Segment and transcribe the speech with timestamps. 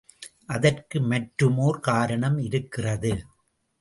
[0.45, 3.13] அதற்கு மற்றுமோர் காரணம் இருக்கிறது.